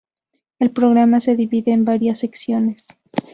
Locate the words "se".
1.19-1.35